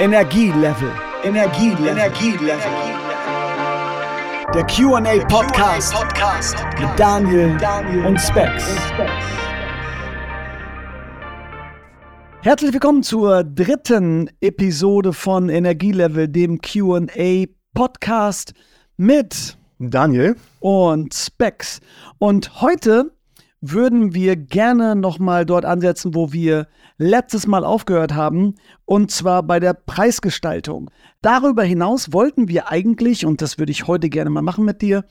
[0.00, 0.92] Energielevel.
[1.24, 1.88] Energielevel.
[1.88, 2.60] Energielevel.
[4.54, 8.64] Der QA Podcast, Podcast mit Daniel, Daniel und Specs.
[12.42, 18.52] Herzlich willkommen zur dritten Episode von Energielevel, dem QA Podcast
[18.96, 21.80] mit Daniel und Specs.
[22.18, 23.10] Und heute
[23.60, 29.60] würden wir gerne nochmal dort ansetzen, wo wir letztes Mal aufgehört haben, und zwar bei
[29.60, 30.90] der Preisgestaltung.
[31.22, 35.04] Darüber hinaus wollten wir eigentlich, und das würde ich heute gerne mal machen mit dir,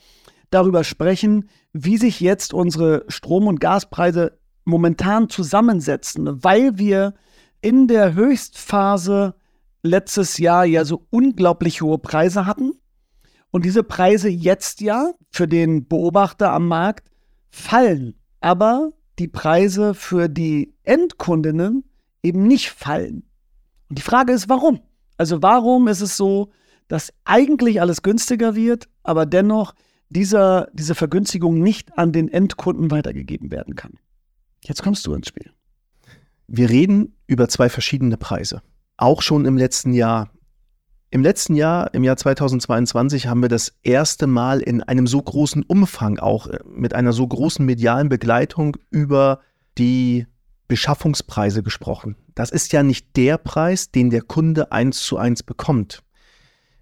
[0.50, 7.14] darüber sprechen, wie sich jetzt unsere Strom- und Gaspreise momentan zusammensetzen, weil wir
[7.62, 9.36] in der Höchstphase
[9.84, 12.74] letztes Jahr ja so unglaublich hohe Preise hatten
[13.52, 17.10] und diese Preise jetzt ja für den Beobachter am Markt
[17.50, 21.84] fallen aber die Preise für die Endkundinnen
[22.24, 23.24] eben nicht fallen.
[23.90, 24.82] Und die Frage ist, warum?
[25.18, 26.52] Also warum ist es so,
[26.88, 29.74] dass eigentlich alles günstiger wird, aber dennoch
[30.10, 33.94] dieser, diese Vergünstigung nicht an den Endkunden weitergegeben werden kann?
[34.64, 35.52] Jetzt kommst du ins Spiel.
[36.48, 38.62] Wir reden über zwei verschiedene Preise.
[38.96, 40.32] Auch schon im letzten Jahr
[41.10, 45.64] im letzten Jahr, im Jahr 2022, haben wir das erste Mal in einem so großen
[45.64, 49.40] Umfang, auch äh, mit einer so großen medialen Begleitung über
[49.78, 50.28] die
[50.68, 52.18] Beschaffungspreise gesprochen.
[52.36, 56.04] Das ist ja nicht der Preis, den der Kunde eins zu eins bekommt.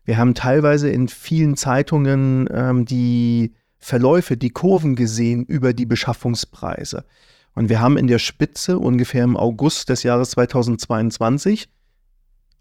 [0.05, 7.05] Wir haben teilweise in vielen Zeitungen ähm, die Verläufe, die Kurven gesehen über die Beschaffungspreise.
[7.53, 11.69] Und wir haben in der Spitze ungefähr im August des Jahres 2022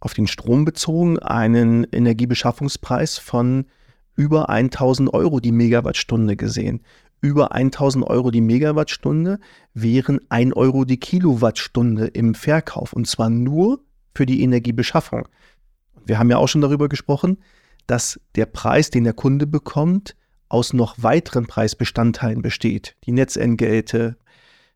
[0.04, 3.64] auf den Strom bezogen einen Energiebeschaffungspreis von
[4.16, 6.82] über 1000 Euro die Megawattstunde gesehen.
[7.22, 9.40] Über 1000 Euro die Megawattstunde
[9.72, 13.80] wären 1 Euro die Kilowattstunde im Verkauf und zwar nur
[14.14, 15.26] für die Energiebeschaffung.
[16.04, 17.38] Wir haben ja auch schon darüber gesprochen,
[17.86, 20.16] dass der Preis, den der Kunde bekommt,
[20.50, 22.94] aus noch weiteren Preisbestandteilen besteht.
[23.04, 24.18] Die Netzentgelte,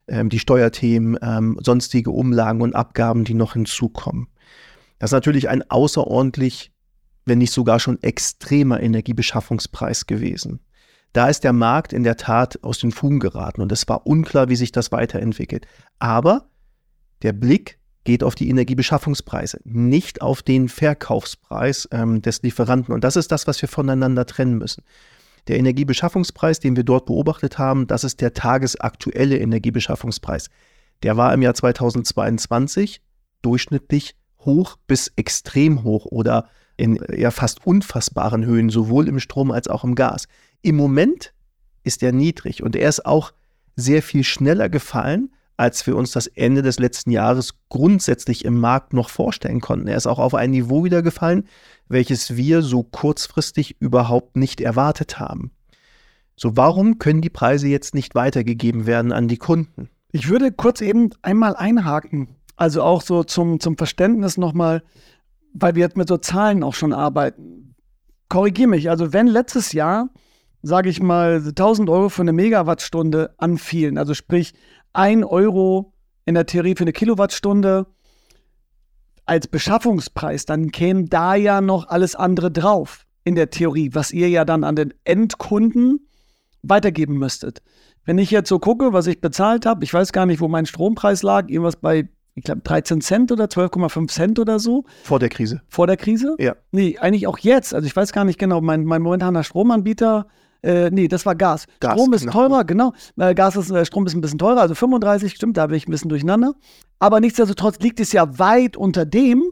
[0.08, 4.28] ähm, die Steuerthemen, ähm, sonstige Umlagen und Abgaben, die noch hinzukommen.
[4.98, 6.72] Das ist natürlich ein außerordentlich,
[7.24, 10.60] wenn nicht sogar schon extremer Energiebeschaffungspreis gewesen.
[11.12, 14.48] Da ist der Markt in der Tat aus den Fugen geraten und es war unklar,
[14.48, 15.66] wie sich das weiterentwickelt.
[15.98, 16.48] Aber
[17.22, 22.94] der Blick geht auf die Energiebeschaffungspreise, nicht auf den Verkaufspreis ähm, des Lieferanten.
[22.94, 24.82] Und das ist das, was wir voneinander trennen müssen.
[25.46, 30.50] Der Energiebeschaffungspreis, den wir dort beobachtet haben, das ist der tagesaktuelle Energiebeschaffungspreis.
[31.02, 33.02] Der war im Jahr 2022
[33.42, 34.16] durchschnittlich
[34.48, 36.48] hoch bis extrem hoch oder
[36.78, 40.26] in ja fast unfassbaren Höhen, sowohl im Strom als auch im Gas.
[40.62, 41.34] Im Moment
[41.84, 43.32] ist er niedrig und er ist auch
[43.76, 48.94] sehr viel schneller gefallen, als wir uns das Ende des letzten Jahres grundsätzlich im Markt
[48.94, 49.88] noch vorstellen konnten.
[49.88, 51.44] Er ist auch auf ein Niveau wieder gefallen,
[51.88, 55.50] welches wir so kurzfristig überhaupt nicht erwartet haben.
[56.36, 59.90] So, warum können die Preise jetzt nicht weitergegeben werden an die Kunden?
[60.12, 62.28] Ich würde kurz eben einmal einhaken.
[62.58, 64.82] Also auch so zum, zum Verständnis nochmal,
[65.54, 67.76] weil wir jetzt mit so Zahlen auch schon arbeiten.
[68.28, 70.10] Korrigier mich, also wenn letztes Jahr,
[70.60, 74.54] sage ich mal, 1000 Euro für eine Megawattstunde anfielen, also sprich
[74.92, 75.94] 1 Euro
[76.26, 77.86] in der Theorie für eine Kilowattstunde
[79.24, 84.28] als Beschaffungspreis, dann käme da ja noch alles andere drauf in der Theorie, was ihr
[84.30, 86.08] ja dann an den Endkunden
[86.62, 87.62] weitergeben müsstet.
[88.04, 90.66] Wenn ich jetzt so gucke, was ich bezahlt habe, ich weiß gar nicht, wo mein
[90.66, 94.84] Strompreis lag, irgendwas bei ich glaube, 13 Cent oder 12,5 Cent oder so.
[95.04, 95.62] Vor der Krise.
[95.68, 96.36] Vor der Krise?
[96.38, 96.56] Ja.
[96.70, 97.74] Nee, eigentlich auch jetzt.
[97.74, 100.26] Also ich weiß gar nicht genau, mein, mein momentaner Stromanbieter,
[100.62, 101.66] äh, nee, das war Gas.
[101.80, 102.32] Gas Strom ist genau.
[102.32, 102.92] teurer, genau.
[103.16, 105.86] Äh, Gas ist, äh, Strom ist ein bisschen teurer, also 35, stimmt, da bin ich
[105.86, 106.54] ein bisschen durcheinander.
[106.98, 109.44] Aber nichtsdestotrotz liegt es ja weit unter dem,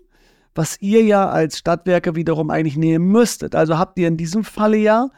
[0.55, 3.55] was ihr ja als Stadtwerke wiederum eigentlich nehmen müsstet.
[3.55, 5.11] Also habt ihr in diesem Falle ja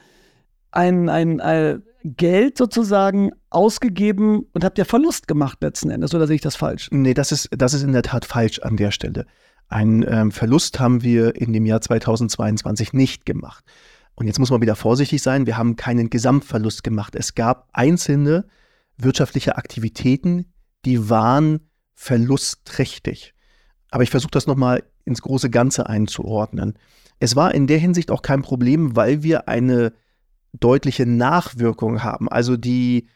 [0.72, 1.82] ein, ein, ein
[2.16, 6.88] Geld sozusagen ausgegeben und habt ja Verlust gemacht letzten Endes, oder sehe ich das falsch?
[6.90, 9.26] Nee, das ist, das ist in der Tat falsch an der Stelle.
[9.68, 13.64] Einen ähm, Verlust haben wir in dem Jahr 2022 nicht gemacht.
[14.14, 17.14] Und jetzt muss man wieder vorsichtig sein, wir haben keinen Gesamtverlust gemacht.
[17.14, 18.46] Es gab einzelne
[18.96, 20.46] wirtschaftliche Aktivitäten,
[20.84, 21.60] die waren
[21.94, 23.34] verlustträchtig.
[23.90, 26.74] Aber ich versuche das nochmal ins große Ganze einzuordnen.
[27.20, 29.92] Es war in der Hinsicht auch kein Problem, weil wir eine
[30.52, 32.28] deutliche Nachwirkung haben.
[32.28, 33.08] Also die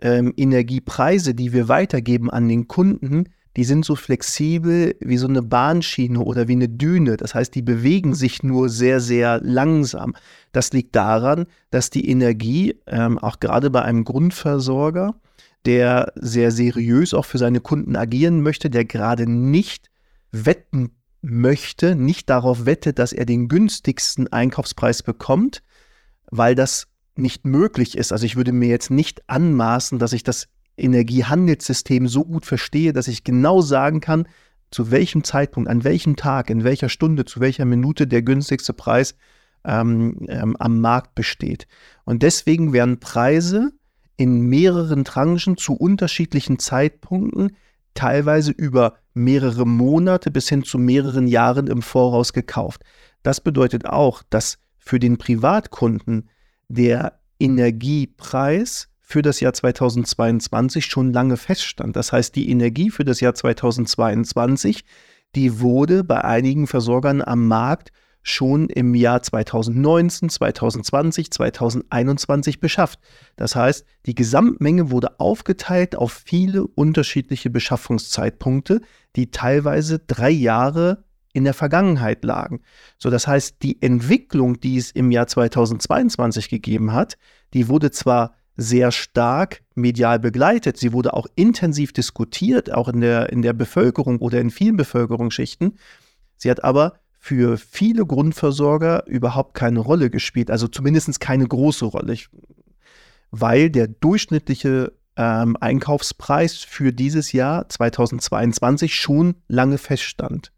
[0.00, 5.42] ähm, Energiepreise, die wir weitergeben an den Kunden, die sind so flexibel wie so eine
[5.42, 7.16] Bahnschiene oder wie eine Düne.
[7.16, 10.14] Das heißt, die bewegen sich nur sehr, sehr langsam.
[10.52, 15.16] Das liegt daran, dass die Energie, ähm, auch gerade bei einem Grundversorger,
[15.64, 19.90] der sehr seriös auch für seine Kunden agieren möchte, der gerade nicht
[20.30, 25.62] Wetten möchte, nicht darauf wettet, dass er den günstigsten Einkaufspreis bekommt,
[26.30, 26.86] weil das
[27.16, 28.12] nicht möglich ist.
[28.12, 33.08] Also ich würde mir jetzt nicht anmaßen, dass ich das Energiehandelssystem so gut verstehe, dass
[33.08, 34.28] ich genau sagen kann,
[34.70, 39.14] zu welchem Zeitpunkt, an welchem Tag, in welcher Stunde, zu welcher Minute der günstigste Preis
[39.64, 41.66] ähm, ähm, am Markt besteht.
[42.04, 43.72] Und deswegen werden Preise
[44.16, 47.56] in mehreren Tranchen zu unterschiedlichen Zeitpunkten,
[47.94, 52.82] teilweise über mehrere Monate bis hin zu mehreren Jahren im Voraus gekauft.
[53.22, 56.30] Das bedeutet auch, dass für den Privatkunden
[56.68, 61.94] der Energiepreis für das Jahr 2022 schon lange feststand.
[61.94, 64.86] Das heißt, die Energie für das Jahr 2022,
[65.34, 67.92] die wurde bei einigen Versorgern am Markt
[68.22, 72.98] schon im Jahr 2019, 2020, 2021 beschafft.
[73.36, 78.80] Das heißt, die Gesamtmenge wurde aufgeteilt auf viele unterschiedliche Beschaffungszeitpunkte,
[79.16, 81.04] die teilweise drei Jahre
[81.38, 82.60] in der Vergangenheit lagen.
[82.98, 87.16] So, das heißt, die Entwicklung, die es im Jahr 2022 gegeben hat,
[87.54, 93.30] die wurde zwar sehr stark medial begleitet, sie wurde auch intensiv diskutiert, auch in der,
[93.32, 95.78] in der Bevölkerung oder in vielen Bevölkerungsschichten.
[96.36, 102.12] Sie hat aber für viele Grundversorger überhaupt keine Rolle gespielt, also zumindest keine große Rolle,
[102.14, 102.28] ich,
[103.30, 110.52] weil der durchschnittliche ähm, Einkaufspreis für dieses Jahr 2022 schon lange feststand.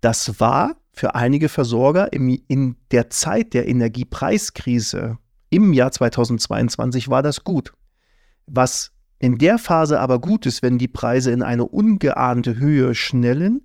[0.00, 5.18] Das war für einige Versorger im, in der Zeit der Energiepreiskrise
[5.50, 7.72] im Jahr 2022 war das gut.
[8.46, 13.62] Was in der Phase aber gut ist, wenn die Preise in eine ungeahnte Höhe schnellen,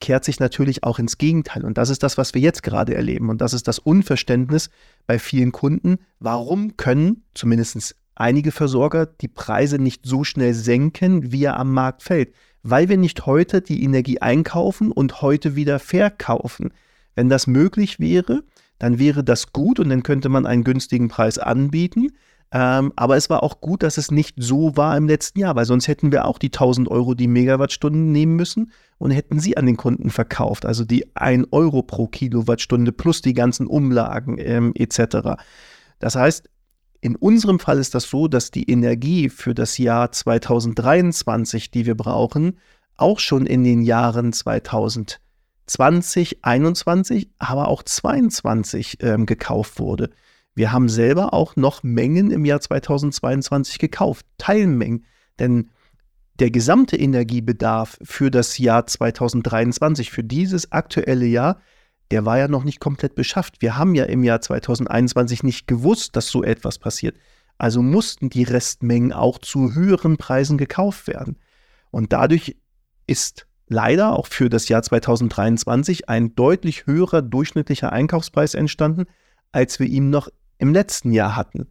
[0.00, 1.64] kehrt sich natürlich auch ins Gegenteil.
[1.64, 3.30] Und das ist das, was wir jetzt gerade erleben.
[3.30, 4.70] Und das ist das Unverständnis
[5.06, 5.98] bei vielen Kunden.
[6.18, 12.02] Warum können zumindest einige Versorger die Preise nicht so schnell senken, wie er am Markt
[12.02, 12.34] fällt?
[12.64, 16.72] Weil wir nicht heute die Energie einkaufen und heute wieder verkaufen.
[17.14, 18.42] Wenn das möglich wäre,
[18.78, 22.08] dann wäre das gut und dann könnte man einen günstigen Preis anbieten.
[22.52, 25.64] Ähm, aber es war auch gut, dass es nicht so war im letzten Jahr, weil
[25.64, 29.66] sonst hätten wir auch die 1000 Euro die Megawattstunden nehmen müssen und hätten sie an
[29.66, 30.64] den Kunden verkauft.
[30.64, 35.36] Also die 1 Euro pro Kilowattstunde plus die ganzen Umlagen ähm, etc.
[35.98, 36.48] Das heißt,
[37.04, 41.96] in unserem Fall ist das so, dass die Energie für das Jahr 2023, die wir
[41.96, 42.58] brauchen,
[42.96, 45.20] auch schon in den Jahren 2020,
[45.66, 50.10] 2021, aber auch 2022 ähm, gekauft wurde.
[50.54, 55.04] Wir haben selber auch noch Mengen im Jahr 2022 gekauft, Teilmengen.
[55.38, 55.68] Denn
[56.38, 61.60] der gesamte Energiebedarf für das Jahr 2023, für dieses aktuelle Jahr,
[62.14, 63.60] der war ja noch nicht komplett beschafft.
[63.60, 67.16] Wir haben ja im Jahr 2021 nicht gewusst, dass so etwas passiert.
[67.58, 71.38] Also mussten die Restmengen auch zu höheren Preisen gekauft werden.
[71.90, 72.56] Und dadurch
[73.08, 79.06] ist leider auch für das Jahr 2023 ein deutlich höherer durchschnittlicher Einkaufspreis entstanden,
[79.50, 80.28] als wir ihn noch
[80.58, 81.66] im letzten Jahr hatten.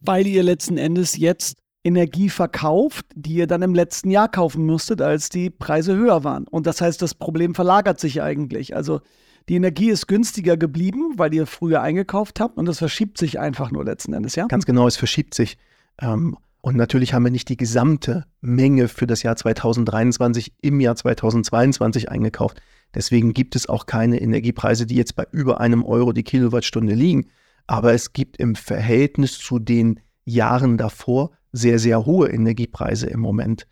[0.00, 5.00] Weil ihr letzten Endes jetzt Energie verkauft, die ihr dann im letzten Jahr kaufen müsstet,
[5.00, 6.48] als die Preise höher waren.
[6.48, 8.74] Und das heißt, das Problem verlagert sich eigentlich.
[8.74, 9.00] Also
[9.48, 13.70] die Energie ist günstiger geblieben, weil ihr früher eingekauft habt und das verschiebt sich einfach
[13.70, 14.46] nur letzten Endes, ja?
[14.46, 15.58] Ganz genau, es verschiebt sich.
[16.00, 20.96] Ähm, und natürlich haben wir nicht die gesamte Menge für das Jahr 2023 im Jahr
[20.96, 22.62] 2022 eingekauft.
[22.94, 27.26] Deswegen gibt es auch keine Energiepreise, die jetzt bei über einem Euro die Kilowattstunde liegen.
[27.66, 33.66] Aber es gibt im Verhältnis zu den Jahren davor sehr, sehr hohe Energiepreise im Moment.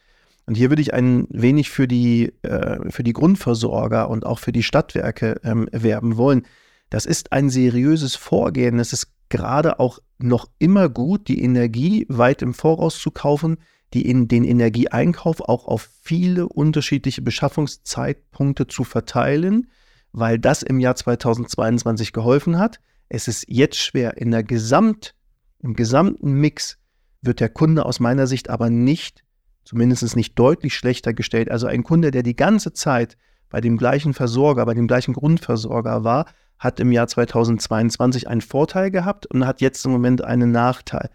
[0.46, 4.52] Und hier würde ich ein wenig für die, äh, für die Grundversorger und auch für
[4.52, 6.42] die Stadtwerke ähm, werben wollen.
[6.90, 8.78] Das ist ein seriöses Vorgehen.
[8.78, 13.58] Es ist gerade auch noch immer gut, die Energie weit im Voraus zu kaufen,
[13.94, 19.70] die in den Energieeinkauf auch auf viele unterschiedliche Beschaffungszeitpunkte zu verteilen,
[20.12, 22.80] weil das im Jahr 2022 geholfen hat.
[23.08, 25.14] Es ist jetzt schwer, in der Gesamt,
[25.60, 26.78] im gesamten Mix
[27.20, 29.22] wird der Kunde aus meiner Sicht aber nicht,
[29.64, 31.50] zumindest nicht deutlich schlechter gestellt.
[31.50, 33.16] Also ein Kunde, der die ganze Zeit
[33.48, 36.26] bei dem gleichen Versorger, bei dem gleichen Grundversorger war,
[36.58, 41.10] hat im Jahr 2022 einen Vorteil gehabt und hat jetzt im Moment einen Nachteil.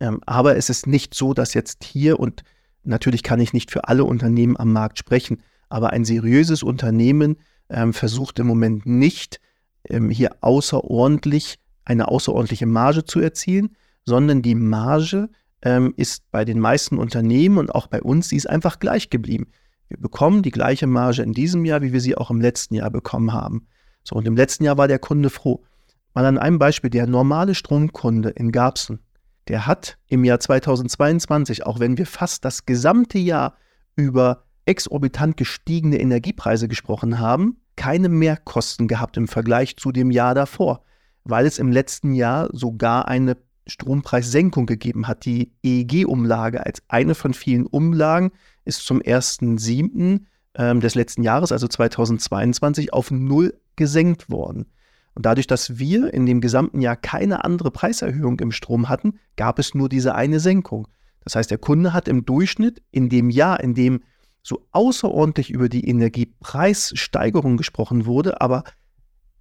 [0.00, 2.42] Ähm, aber es ist nicht so, dass jetzt hier, und
[2.82, 7.36] natürlich kann ich nicht für alle Unternehmen am Markt sprechen, aber ein seriöses Unternehmen
[7.70, 9.40] ähm, versucht im Moment nicht,
[9.88, 15.30] ähm, hier außerordentlich eine außerordentliche Marge zu erzielen, sondern die Marge
[15.64, 19.48] ähm, ist bei den meisten Unternehmen und auch bei uns, die ist einfach gleich geblieben.
[19.88, 22.90] Wir bekommen die gleiche Marge in diesem Jahr, wie wir sie auch im letzten Jahr
[22.90, 23.66] bekommen haben.
[24.04, 25.64] So, und im letzten Jahr war der Kunde froh.
[26.12, 29.00] Mal an einem Beispiel, der normale Stromkunde in Garbsen,
[29.48, 33.56] der hat im Jahr 2022, auch wenn wir fast das gesamte Jahr
[33.96, 40.82] über exorbitant gestiegene Energiepreise gesprochen haben, keine Mehrkosten gehabt im Vergleich zu dem Jahr davor,
[41.24, 45.24] weil es im letzten Jahr sogar eine Strompreissenkung gegeben hat.
[45.24, 48.32] Die EEG-Umlage als eine von vielen Umlagen
[48.64, 50.20] ist zum 1.7.
[50.56, 54.66] Ähm, des letzten Jahres, also 2022, auf null gesenkt worden.
[55.14, 59.58] Und dadurch, dass wir in dem gesamten Jahr keine andere Preiserhöhung im Strom hatten, gab
[59.58, 60.86] es nur diese eine Senkung.
[61.24, 64.02] Das heißt, der Kunde hat im Durchschnitt in dem Jahr, in dem
[64.42, 68.62] so außerordentlich über die Energiepreissteigerung gesprochen wurde, aber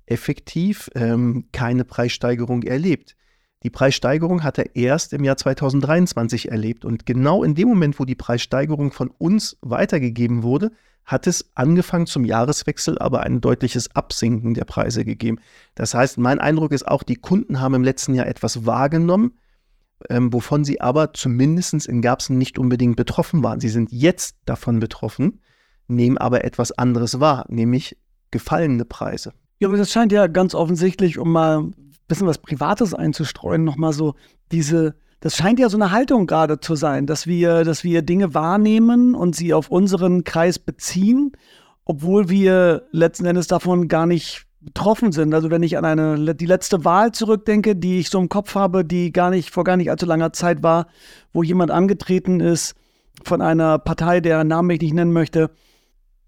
[0.06, 3.16] effektiv ähm, keine Preissteigerung erlebt.
[3.64, 6.84] Die Preissteigerung hat er erst im Jahr 2023 erlebt.
[6.84, 10.72] Und genau in dem Moment, wo die Preissteigerung von uns weitergegeben wurde,
[11.06, 15.40] hat es angefangen zum Jahreswechsel aber ein deutliches Absinken der Preise gegeben.
[15.76, 19.34] Das heißt, mein Eindruck ist auch, die Kunden haben im letzten Jahr etwas wahrgenommen,
[20.10, 23.60] ähm, wovon sie aber zumindest in Garbsen nicht unbedingt betroffen waren.
[23.60, 25.42] Sie sind jetzt davon betroffen,
[25.88, 27.98] nehmen aber etwas anderes wahr, nämlich
[28.32, 29.34] gefallene Preise.
[29.60, 31.72] Ja, aber das scheint ja ganz offensichtlich, um mal
[32.08, 34.16] bisschen was Privates einzustreuen, nochmal so
[34.52, 38.34] diese das scheint ja so eine Haltung gerade zu sein, dass wir, dass wir Dinge
[38.34, 41.32] wahrnehmen und sie auf unseren Kreis beziehen,
[41.86, 45.34] obwohl wir letzten Endes davon gar nicht betroffen sind.
[45.34, 48.84] Also wenn ich an eine die letzte Wahl zurückdenke, die ich so im Kopf habe,
[48.84, 50.88] die gar nicht vor gar nicht allzu langer Zeit war,
[51.32, 52.76] wo jemand angetreten ist
[53.24, 55.52] von einer Partei, deren Namen ich nicht nennen möchte,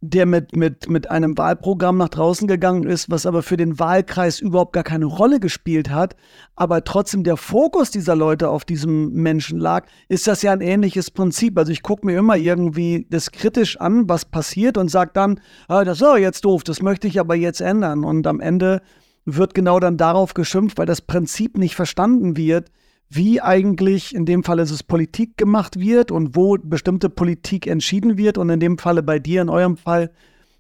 [0.10, 4.40] der mit, mit, mit einem Wahlprogramm nach draußen gegangen ist, was aber für den Wahlkreis
[4.40, 6.16] überhaupt gar keine Rolle gespielt hat,
[6.56, 11.12] aber trotzdem der Fokus dieser Leute auf diesem Menschen lag, ist das ja ein ähnliches
[11.12, 11.58] Prinzip.
[11.58, 15.84] Also ich gucke mir immer irgendwie das kritisch an, was passiert und sage dann, ah,
[15.84, 18.04] das ist jetzt doof, das möchte ich aber jetzt ändern.
[18.04, 18.82] Und am Ende
[19.26, 22.70] wird genau dann darauf geschimpft, weil das Prinzip nicht verstanden wird,
[23.10, 28.18] wie eigentlich in dem Fall ist es Politik gemacht wird und wo bestimmte Politik entschieden
[28.18, 30.12] wird und in dem Falle bei dir, in eurem Fall,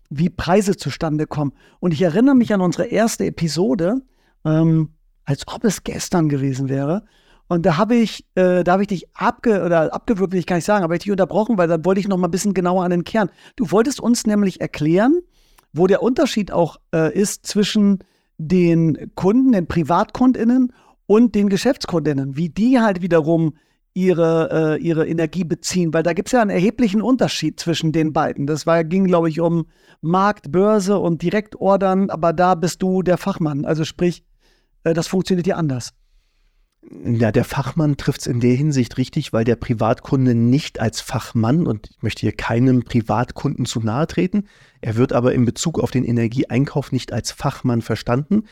[0.10, 1.54] wie Preise zustande kommen.
[1.80, 4.02] Und ich erinnere mich an unsere erste Episode,
[4.46, 4.90] ähm,
[5.26, 7.04] als ob es gestern gewesen wäre.
[7.48, 10.56] Und da habe ich, äh, da habe ich dich abge oder abgewürgt, will ich gar
[10.56, 12.84] nicht sagen, aber ich dich unterbrochen, weil da wollte ich noch mal ein bisschen genauer
[12.84, 13.30] an den Kern.
[13.56, 15.22] Du wolltest uns nämlich erklären,
[15.74, 18.00] wo der Unterschied auch äh, ist zwischen
[18.38, 20.74] den Kunden, den PrivatkundInnen
[21.08, 23.54] und den Geschäftskundinnen, wie die halt wiederum
[23.94, 28.12] ihre, äh, ihre Energie beziehen, weil da gibt es ja einen erheblichen Unterschied zwischen den
[28.12, 28.46] beiden.
[28.46, 29.68] Das war, ging, glaube ich, um
[30.02, 33.66] Markt, Börse und Direktordern, aber da bist du der Fachmann.
[33.66, 34.24] Also sprich,
[34.84, 35.94] äh, das funktioniert ja anders.
[37.04, 41.66] Ja, der Fachmann trifft es in der Hinsicht richtig, weil der Privatkunde nicht als Fachmann,
[41.66, 44.48] und ich möchte hier keinem Privatkunden zu nahe treten,
[44.82, 48.44] er wird aber in Bezug auf den Energieeinkauf nicht als Fachmann verstanden.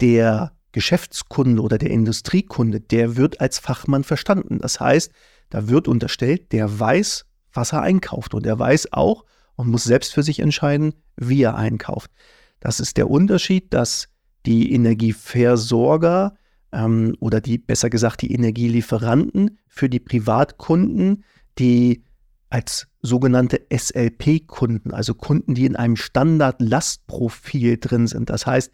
[0.00, 4.58] Der Geschäftskunde oder der Industriekunde, der wird als Fachmann verstanden.
[4.58, 5.10] Das heißt,
[5.48, 10.12] da wird unterstellt, der weiß, was er einkauft und er weiß auch und muss selbst
[10.12, 12.10] für sich entscheiden, wie er einkauft.
[12.60, 14.08] Das ist der Unterschied, dass
[14.44, 16.36] die Energieversorger
[16.72, 21.24] ähm, oder die, besser gesagt, die Energielieferanten für die Privatkunden,
[21.58, 22.04] die
[22.50, 28.28] als sogenannte SLP-Kunden, also Kunden, die in einem Standard-Lastprofil drin sind.
[28.28, 28.70] Das heißt,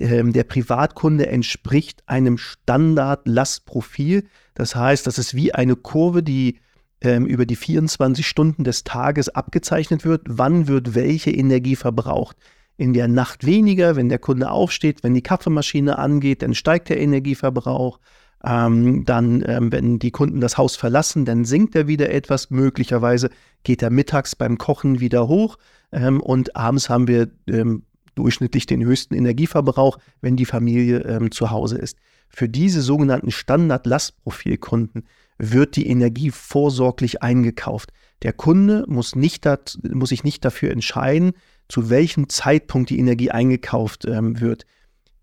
[0.00, 4.24] ähm, der Privatkunde entspricht einem Standard-Lastprofil.
[4.54, 6.58] Das heißt, das ist wie eine Kurve, die
[7.02, 10.22] ähm, über die 24 Stunden des Tages abgezeichnet wird.
[10.26, 12.36] Wann wird welche Energie verbraucht?
[12.76, 16.98] In der Nacht weniger, wenn der Kunde aufsteht, wenn die Kaffeemaschine angeht, dann steigt der
[16.98, 18.00] Energieverbrauch.
[18.42, 22.48] Ähm, dann, ähm, wenn die Kunden das Haus verlassen, dann sinkt er wieder etwas.
[22.48, 23.28] Möglicherweise
[23.64, 25.58] geht er mittags beim Kochen wieder hoch.
[25.92, 27.82] Ähm, und abends haben wir ähm,
[28.20, 31.96] durchschnittlich den höchsten Energieverbrauch, wenn die Familie ähm, zu Hause ist.
[32.28, 35.04] Für diese sogenannten Standard-Lastprofilkunden
[35.38, 37.92] wird die Energie vorsorglich eingekauft.
[38.22, 41.32] Der Kunde muss, nicht dat, muss sich nicht dafür entscheiden,
[41.68, 44.66] zu welchem Zeitpunkt die Energie eingekauft ähm, wird.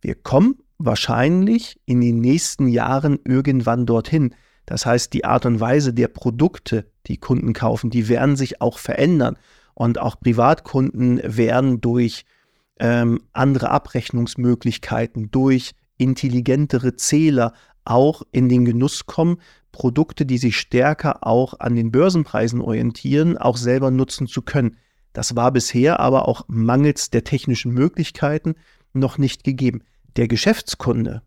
[0.02, 4.34] Wir kommen wahrscheinlich in den nächsten Jahren irgendwann dorthin.
[4.66, 8.80] Das heißt, die Art und Weise der Produkte, die Kunden kaufen, die werden sich auch
[8.80, 9.38] verändern.
[9.76, 12.26] Und auch Privatkunden werden durch
[12.80, 17.54] ähm, andere Abrechnungsmöglichkeiten, durch intelligentere Zähler
[17.86, 19.38] auch in den Genuss kommen,
[19.72, 24.78] Produkte, die sich stärker auch an den Börsenpreisen orientieren, auch selber nutzen zu können.
[25.14, 28.56] Das war bisher aber auch mangels der technischen Möglichkeiten
[28.94, 29.84] noch nicht gegeben.
[30.16, 31.22] Der Geschäftskunde,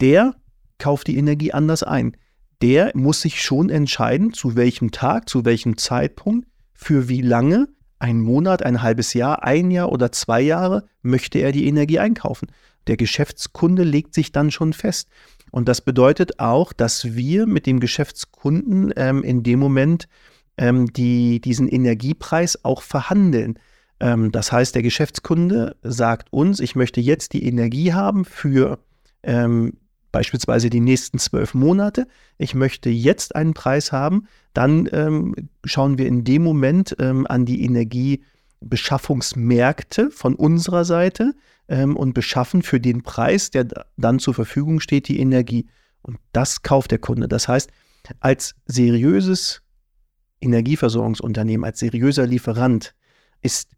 [0.00, 0.34] der
[0.78, 2.16] kauft die Energie anders ein.
[2.62, 8.20] Der muss sich schon entscheiden, zu welchem Tag, zu welchem Zeitpunkt, für wie lange ein
[8.20, 12.48] Monat, ein halbes Jahr, ein Jahr oder zwei Jahre möchte er die Energie einkaufen.
[12.86, 15.08] Der Geschäftskunde legt sich dann schon fest.
[15.50, 20.08] Und das bedeutet auch, dass wir mit dem Geschäftskunden ähm, in dem Moment
[20.58, 23.58] ähm, die, diesen Energiepreis auch verhandeln.
[24.00, 28.78] Ähm, das heißt, der Geschäftskunde sagt uns, ich möchte jetzt die Energie haben für
[29.22, 29.78] ähm,
[30.16, 32.08] beispielsweise die nächsten zwölf Monate.
[32.38, 34.26] Ich möchte jetzt einen Preis haben.
[34.54, 35.34] Dann ähm,
[35.66, 41.34] schauen wir in dem Moment ähm, an die Energiebeschaffungsmärkte von unserer Seite
[41.68, 43.66] ähm, und beschaffen für den Preis, der
[43.98, 45.68] dann zur Verfügung steht, die Energie.
[46.00, 47.28] Und das kauft der Kunde.
[47.28, 47.70] Das heißt,
[48.20, 49.60] als seriöses
[50.40, 52.94] Energieversorgungsunternehmen, als seriöser Lieferant
[53.42, 53.75] ist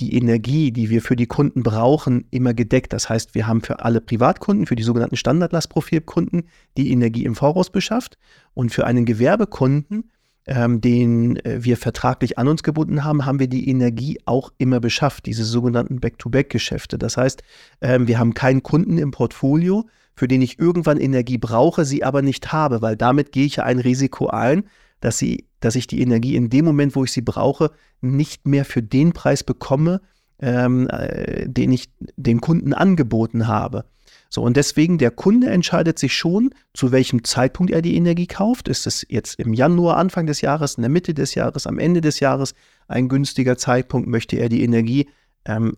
[0.00, 2.92] die Energie, die wir für die Kunden brauchen, immer gedeckt.
[2.92, 6.44] Das heißt, wir haben für alle Privatkunden, für die sogenannten Standardlastprofilkunden,
[6.76, 8.18] die Energie im Voraus beschafft.
[8.54, 10.10] Und für einen Gewerbekunden,
[10.46, 14.80] ähm, den äh, wir vertraglich an uns gebunden haben, haben wir die Energie auch immer
[14.80, 16.98] beschafft, diese sogenannten Back-to-Back-Geschäfte.
[16.98, 17.42] Das heißt,
[17.80, 22.22] ähm, wir haben keinen Kunden im Portfolio, für den ich irgendwann Energie brauche, sie aber
[22.22, 24.64] nicht habe, weil damit gehe ich ja ein Risiko ein,
[25.00, 28.64] dass, sie, dass ich die Energie in dem Moment, wo ich sie brauche, nicht mehr
[28.64, 30.00] für den Preis bekomme,
[30.40, 33.84] ähm, äh, den ich den Kunden angeboten habe.
[34.30, 38.68] So, und deswegen, der Kunde entscheidet sich schon, zu welchem Zeitpunkt er die Energie kauft.
[38.68, 42.00] Ist es jetzt im Januar, Anfang des Jahres, in der Mitte des Jahres, am Ende
[42.00, 42.54] des Jahres
[42.88, 44.08] ein günstiger Zeitpunkt?
[44.08, 45.08] Möchte er die Energie
[45.46, 45.76] ähm,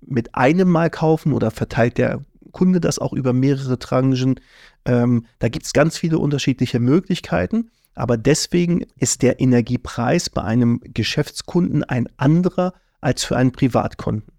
[0.00, 4.38] mit einem Mal kaufen oder verteilt der Kunde das auch über mehrere Tranchen?
[4.84, 7.70] Ähm, da gibt es ganz viele unterschiedliche Möglichkeiten.
[7.98, 14.32] Aber deswegen ist der Energiepreis bei einem Geschäftskunden ein anderer als für einen Privatkunden.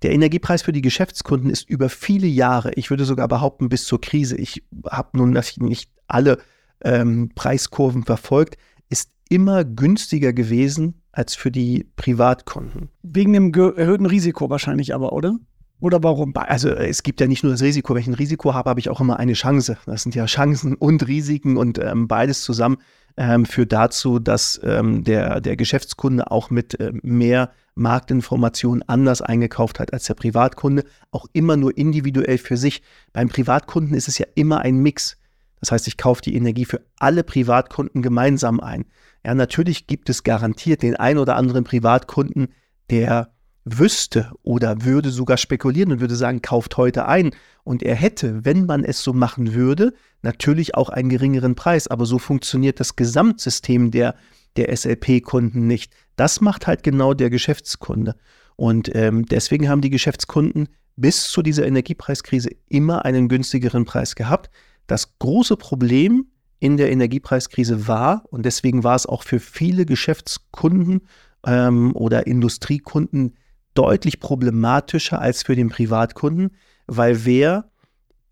[0.00, 4.00] Der Energiepreis für die Geschäftskunden ist über viele Jahre, ich würde sogar behaupten bis zur
[4.00, 6.38] Krise, ich habe nun nicht alle
[6.82, 8.56] ähm, Preiskurven verfolgt,
[8.88, 12.88] ist immer günstiger gewesen als für die Privatkunden.
[13.02, 15.36] Wegen dem erhöhten Risiko wahrscheinlich aber, oder?
[15.80, 16.32] Oder warum?
[16.34, 18.88] Also es gibt ja nicht nur das Risiko, wenn ich ein Risiko habe, habe ich
[18.88, 19.76] auch immer eine Chance.
[19.84, 22.78] Das sind ja Chancen und Risiken und ähm, beides zusammen
[23.16, 29.80] ähm, führt dazu, dass ähm, der, der Geschäftskunde auch mit äh, mehr Marktinformationen anders eingekauft
[29.80, 32.82] hat als der Privatkunde, auch immer nur individuell für sich.
[33.12, 35.18] Beim Privatkunden ist es ja immer ein Mix.
[35.60, 38.86] Das heißt, ich kaufe die Energie für alle Privatkunden gemeinsam ein.
[39.24, 42.48] Ja, natürlich gibt es garantiert den ein oder anderen Privatkunden,
[42.90, 43.35] der
[43.66, 47.32] wüsste oder würde sogar spekulieren und würde sagen, kauft heute ein.
[47.64, 51.88] Und er hätte, wenn man es so machen würde, natürlich auch einen geringeren Preis.
[51.88, 54.14] Aber so funktioniert das Gesamtsystem der,
[54.56, 55.92] der SLP-Kunden nicht.
[56.14, 58.14] Das macht halt genau der Geschäftskunde.
[58.54, 64.48] Und ähm, deswegen haben die Geschäftskunden bis zu dieser Energiepreiskrise immer einen günstigeren Preis gehabt.
[64.86, 66.28] Das große Problem
[66.60, 71.02] in der Energiepreiskrise war, und deswegen war es auch für viele Geschäftskunden
[71.44, 73.34] ähm, oder Industriekunden
[73.76, 76.50] deutlich problematischer als für den Privatkunden,
[76.86, 77.70] weil wer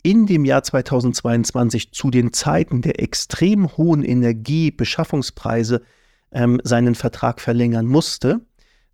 [0.03, 5.83] in dem Jahr 2022 zu den Zeiten der extrem hohen Energiebeschaffungspreise
[6.31, 8.41] ähm, seinen Vertrag verlängern musste,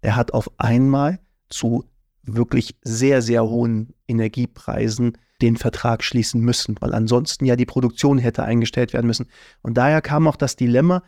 [0.03, 1.85] der hat auf einmal zu
[2.23, 8.45] wirklich sehr, sehr hohen Energiepreisen den Vertrag schließen müssen, weil ansonsten ja die Produktion hätte
[8.45, 9.27] eingestellt werden müssen.
[9.63, 11.03] Und daher kam auch das Dilemma,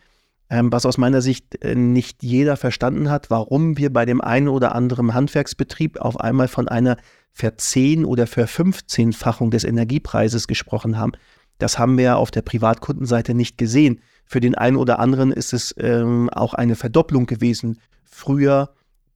[0.60, 4.74] was aus meiner Sicht äh, nicht jeder verstanden hat, warum wir bei dem einen oder
[4.74, 6.96] anderen Handwerksbetrieb auf einmal von einer
[7.32, 11.12] Verzehn- oder Verfünfzehnfachung des Energiepreises gesprochen haben.
[11.58, 14.00] Das haben wir auf der Privatkundenseite nicht gesehen.
[14.26, 17.80] Für den einen oder anderen ist es ähm, auch eine Verdopplung gewesen.
[18.04, 18.74] Früher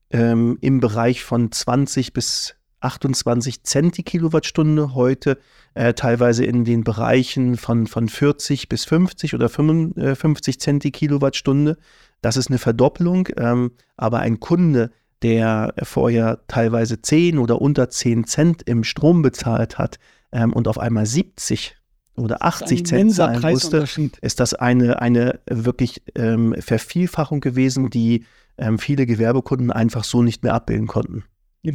[0.09, 5.37] ähm, im Bereich von 20 bis 28 Cent die Kilowattstunde, heute
[5.73, 11.77] äh, teilweise in den Bereichen von, von 40 bis 50 oder 55 Cent die Kilowattstunde.
[12.21, 18.25] Das ist eine Verdoppelung, ähm, aber ein Kunde, der vorher teilweise 10 oder unter 10
[18.25, 19.99] Cent im Strom bezahlt hat
[20.31, 21.75] ähm, und auf einmal 70
[22.15, 23.85] oder 80 Cent zahlen musste,
[24.21, 28.25] ist das eine, eine wirklich ähm, Vervielfachung gewesen, die
[28.57, 31.23] ähm, viele Gewerbekunden einfach so nicht mehr abbilden konnten.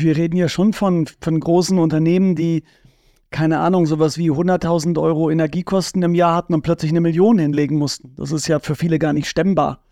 [0.00, 2.64] Wir reden ja schon von, von großen Unternehmen, die,
[3.30, 7.76] keine Ahnung, sowas wie 100.000 Euro Energiekosten im Jahr hatten und plötzlich eine Million hinlegen
[7.76, 8.14] mussten.
[8.16, 9.82] Das ist ja für viele gar nicht stemmbar.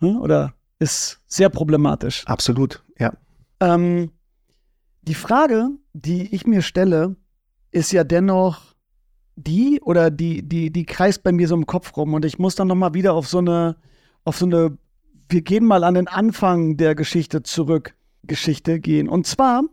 [0.00, 0.18] Hm?
[0.18, 2.24] Oder ist sehr problematisch.
[2.26, 3.12] Absolut, ja.
[3.60, 4.10] Ähm,
[5.02, 7.16] die Frage, die ich mir stelle,
[7.70, 8.74] ist ja dennoch
[9.36, 12.56] die oder die, die, die kreist bei mir so im Kopf rum und ich muss
[12.56, 13.76] dann nochmal wieder auf so eine,
[14.24, 14.76] auf so eine,
[15.28, 17.94] wir gehen mal an den Anfang der Geschichte zurück.
[18.28, 19.08] Geschichte gehen.
[19.08, 19.64] Und zwar,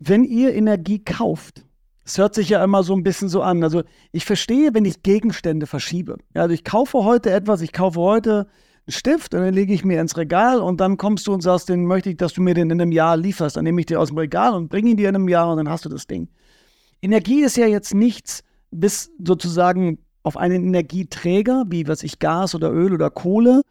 [0.00, 1.64] wenn ihr Energie kauft,
[2.04, 3.62] es hört sich ja immer so ein bisschen so an.
[3.62, 6.18] Also ich verstehe, wenn ich Gegenstände verschiebe.
[6.34, 8.46] Ja, also ich kaufe heute etwas, ich kaufe heute
[8.86, 11.70] einen Stift und dann lege ich mir ins Regal und dann kommst du und sagst,
[11.70, 13.56] den möchte ich, dass du mir den in einem Jahr lieferst.
[13.56, 15.56] Dann nehme ich dir aus dem Regal und bringe ihn dir in einem Jahr und
[15.56, 16.28] dann hast du das Ding.
[17.00, 22.70] Energie ist ja jetzt nichts bis sozusagen auf einen Energieträger, wie was ich Gas oder
[22.70, 23.62] Öl oder Kohle,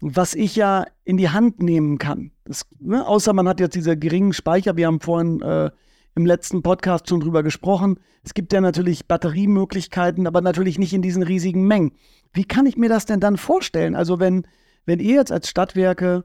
[0.00, 2.32] was ich ja in die Hand nehmen kann.
[2.48, 5.70] Das, ne, außer man hat jetzt diese geringen Speicher, wir haben vorhin äh,
[6.14, 8.00] im letzten Podcast schon drüber gesprochen.
[8.24, 11.92] Es gibt ja natürlich Batteriemöglichkeiten, aber natürlich nicht in diesen riesigen Mengen.
[12.32, 13.94] Wie kann ich mir das denn dann vorstellen?
[13.94, 14.46] Also wenn,
[14.86, 16.24] wenn ihr jetzt als Stadtwerke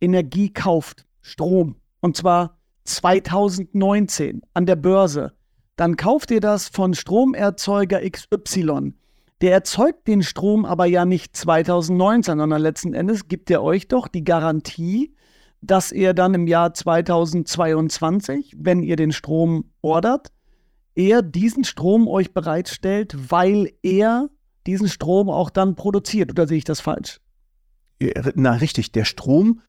[0.00, 5.34] Energie kauft, Strom, und zwar 2019 an der Börse,
[5.76, 8.94] dann kauft ihr das von Stromerzeuger XY.
[9.42, 14.08] Der erzeugt den Strom aber ja nicht 2019, sondern letzten Endes gibt er euch doch
[14.08, 15.14] die Garantie,
[15.66, 20.28] dass er dann im Jahr 2022, wenn ihr den Strom ordert,
[20.94, 24.28] er diesen Strom euch bereitstellt, weil er
[24.66, 26.30] diesen Strom auch dann produziert.
[26.30, 27.20] Oder sehe ich das falsch?
[28.34, 28.92] Na, richtig.
[28.92, 29.60] Der Strom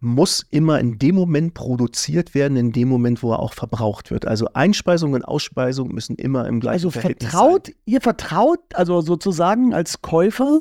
[0.00, 4.26] muss immer in dem Moment produziert werden, in dem Moment, wo er auch verbraucht wird.
[4.26, 7.76] Also Einspeisung und Ausspeisung müssen immer im gleichen also Verhältnis vertraut, sein.
[7.86, 10.60] Ihr vertraut also sozusagen als Käufer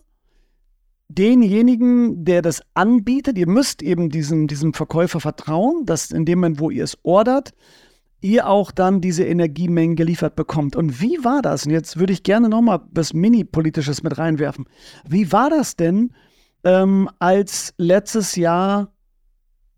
[1.07, 3.37] denjenigen, der das anbietet.
[3.37, 7.53] Ihr müsst eben diesem, diesem Verkäufer vertrauen, dass in dem Moment, wo ihr es ordert,
[8.21, 10.75] ihr auch dann diese Energiemengen geliefert bekommt.
[10.75, 11.65] Und wie war das?
[11.65, 14.65] Und jetzt würde ich gerne nochmal was Mini-Politisches mit reinwerfen.
[15.07, 16.11] Wie war das denn,
[16.63, 18.91] ähm, als letztes Jahr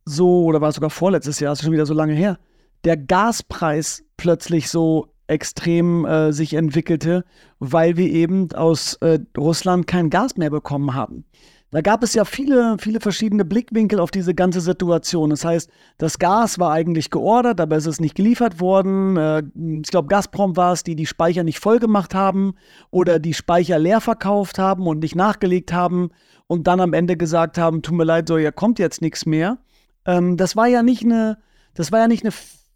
[0.05, 2.39] so, oder war es sogar vorletztes Jahr, ist schon wieder so lange her,
[2.85, 7.25] der Gaspreis plötzlich so extrem äh, sich entwickelte,
[7.59, 11.25] weil wir eben aus äh, Russland kein Gas mehr bekommen haben.
[11.69, 15.31] Da gab es ja viele, viele verschiedene Blickwinkel auf diese ganze Situation.
[15.31, 19.17] Das heißt, das Gas war eigentlich geordert, aber es ist nicht geliefert worden.
[19.17, 19.43] Äh,
[19.81, 22.53] ich glaube, Gazprom war es, die die Speicher nicht voll gemacht haben
[22.89, 26.11] oder die Speicher leer verkauft haben und nicht nachgelegt haben
[26.47, 29.57] und dann am Ende gesagt haben, tut mir leid, so, ja kommt jetzt nichts mehr.
[30.05, 31.37] Ähm, das war ja nicht eine,
[31.73, 32.31] das war ja nicht eine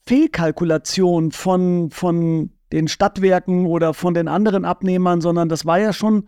[0.05, 6.27] Fehlkalkulation von, von den Stadtwerken oder von den anderen Abnehmern, sondern das war ja schon,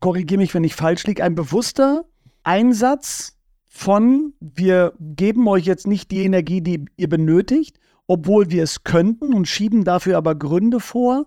[0.00, 2.04] korrigiere mich, wenn ich falsch liege, ein bewusster
[2.42, 3.36] Einsatz
[3.66, 9.34] von, wir geben euch jetzt nicht die Energie, die ihr benötigt, obwohl wir es könnten
[9.34, 11.26] und schieben dafür aber Gründe vor.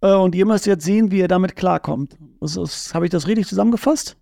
[0.00, 2.16] Äh, und ihr müsst jetzt sehen, wie ihr damit klarkommt.
[2.40, 4.16] Habe ich das richtig zusammengefasst?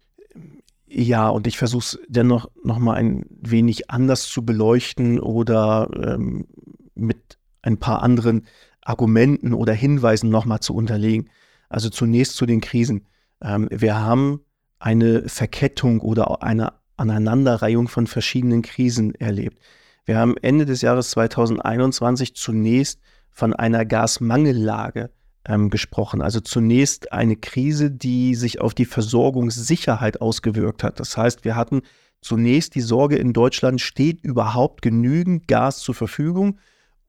[0.86, 6.46] Ja, und ich versuche es dennoch noch mal ein wenig anders zu beleuchten oder ähm,
[6.94, 8.46] mit ein paar anderen
[8.80, 11.30] Argumenten oder Hinweisen noch mal zu unterlegen.
[11.68, 13.06] Also zunächst zu den Krisen.
[13.42, 14.40] Ähm, wir haben
[14.78, 19.58] eine Verkettung oder eine Aneinanderreihung von verschiedenen Krisen erlebt.
[20.04, 23.00] Wir haben Ende des Jahres 2021 zunächst
[23.30, 25.10] von einer Gasmangellage
[25.46, 26.20] ähm, gesprochen.
[26.20, 31.00] Also zunächst eine Krise, die sich auf die Versorgungssicherheit ausgewirkt hat.
[31.00, 31.82] Das heißt, wir hatten
[32.20, 36.58] zunächst die Sorge in Deutschland, steht überhaupt genügend Gas zur Verfügung,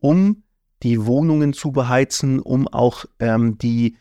[0.04, 0.44] um
[0.84, 3.96] die Wohnungen zu beheizen, um auch ähm, die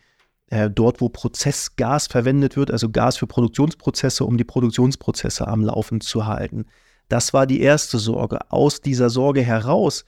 [0.48, 6.00] äh, dort, wo Prozessgas verwendet wird, also Gas für Produktionsprozesse, um die Produktionsprozesse am Laufen
[6.00, 6.66] zu halten.
[7.08, 8.50] Das war die erste Sorge.
[8.50, 10.04] Aus dieser Sorge heraus,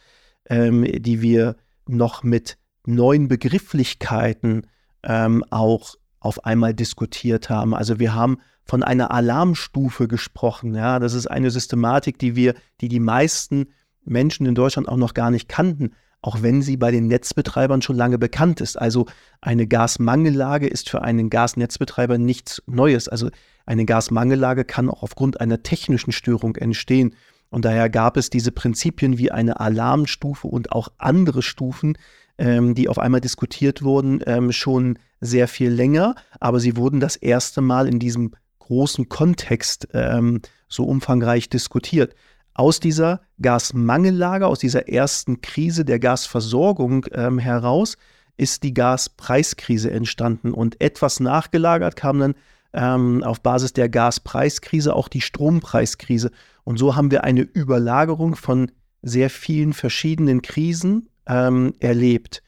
[0.51, 1.55] ähm, die wir
[1.87, 4.67] noch mit neuen Begrifflichkeiten
[5.05, 7.73] ähm, auch auf einmal diskutiert haben.
[7.73, 10.75] Also wir haben von einer Alarmstufe gesprochen.
[10.75, 13.69] Ja, das ist eine Systematik, die wir, die die meisten
[14.05, 17.97] Menschen in Deutschland auch noch gar nicht kannten, auch wenn sie bei den Netzbetreibern schon
[17.97, 18.81] lange bekannt ist.
[18.81, 19.07] Also
[19.41, 23.09] eine Gasmangellage ist für einen Gasnetzbetreiber nichts Neues.
[23.09, 23.29] Also
[23.67, 27.15] eine Gasmangellage kann auch aufgrund einer technischen Störung entstehen.
[27.51, 31.97] Und daher gab es diese Prinzipien wie eine Alarmstufe und auch andere Stufen,
[32.39, 37.17] ähm, die auf einmal diskutiert wurden, ähm, schon sehr viel länger, aber sie wurden das
[37.17, 42.15] erste Mal in diesem großen Kontext ähm, so umfangreich diskutiert.
[42.55, 47.97] Aus dieser Gasmangellage, aus dieser ersten Krise der Gasversorgung ähm, heraus
[48.37, 52.35] ist die Gaspreiskrise entstanden und etwas nachgelagert kam dann
[52.73, 56.31] ähm, auf Basis der Gaspreiskrise auch die Strompreiskrise.
[56.65, 58.71] Und so haben wir eine Überlagerung von
[59.03, 62.43] sehr vielen verschiedenen Krisen ähm, erlebt.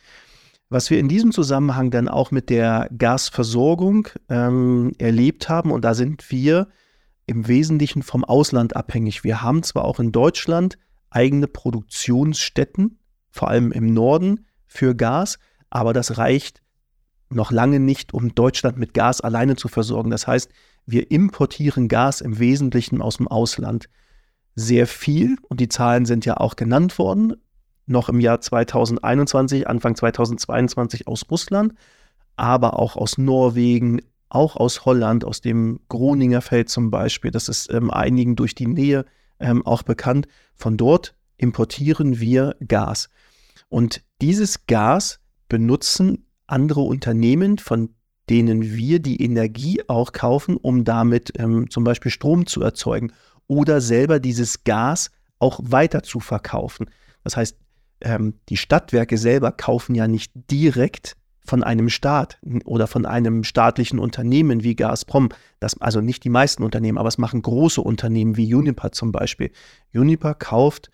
[0.69, 5.95] Was wir in diesem Zusammenhang dann auch mit der Gasversorgung ähm, erlebt haben, und da
[5.95, 6.69] sind wir
[7.27, 9.25] im Wesentlichen vom Ausland abhängig.
[9.25, 10.79] Wir haben zwar auch in Deutschland
[11.11, 12.99] eigene Produktionsstätten,
[13.31, 15.39] vor allem im Norden, für Gas,
[15.71, 16.63] aber das reicht
[17.29, 20.11] noch lange nicht, um Deutschland mit Gas alleine zu versorgen.
[20.11, 20.51] Das heißt,
[20.87, 23.89] wir importieren Gas im Wesentlichen aus dem Ausland.
[24.55, 27.35] Sehr viel, und die Zahlen sind ja auch genannt worden,
[27.87, 31.75] noch im Jahr 2021, Anfang 2022 aus Russland,
[32.37, 37.31] aber auch aus Norwegen, auch aus Holland, aus dem Groninger Feld zum Beispiel.
[37.31, 39.05] Das ist ähm, einigen durch die Nähe
[39.39, 40.27] ähm, auch bekannt.
[40.55, 43.09] Von dort importieren wir Gas.
[43.69, 47.91] Und dieses Gas benutzen andere Unternehmen, von
[48.29, 53.13] denen wir die Energie auch kaufen, um damit ähm, zum Beispiel Strom zu erzeugen
[53.47, 56.91] oder selber dieses Gas auch weiter zu verkaufen.
[57.23, 57.57] Das heißt,
[58.01, 63.99] ähm, die Stadtwerke selber kaufen ja nicht direkt von einem Staat oder von einem staatlichen
[63.99, 65.31] Unternehmen wie Gazprom,
[65.61, 69.51] das, also nicht die meisten Unternehmen, aber es machen große Unternehmen wie Uniper zum Beispiel.
[69.95, 70.91] Uniper kauft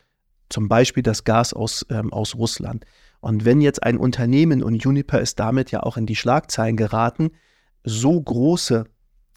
[0.49, 2.85] zum Beispiel das Gas aus, ähm, aus Russland.
[3.21, 7.31] Und wenn jetzt ein Unternehmen, und Uniper ist damit ja auch in die Schlagzeilen geraten,
[7.85, 8.85] so große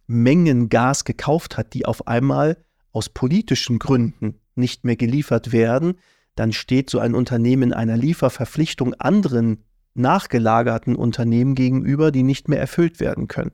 [0.08, 2.58] Mengen Gas gekauft hat, die auf einmal
[2.92, 5.96] aus politischen Gründen nicht mehr geliefert werden,
[6.36, 9.64] dann steht so ein Unternehmen einer Lieferverpflichtung anderen
[9.96, 13.52] nachgelagerten Unternehmen gegenüber, die nicht mehr erfüllt werden können.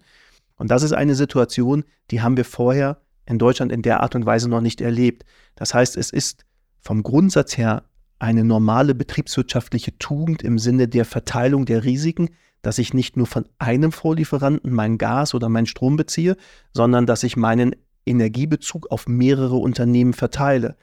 [0.58, 4.26] Und das ist eine Situation, die haben wir vorher in Deutschland in der Art und
[4.26, 5.24] Weise noch nicht erlebt.
[5.56, 6.46] Das heißt, es ist
[6.82, 7.84] vom Grundsatz her
[8.20, 12.30] eine normale betriebswirtschaftliche Tugend im Sinne der Verteilung der Risiken,
[12.62, 16.38] dass ich nicht nur von einem Vorlieferanten mein Gas oder meinen Strom beziehe,
[16.74, 17.76] sondern dass ich meinen
[18.06, 20.76] Energiebezug auf mehrere Unternehmen verteile.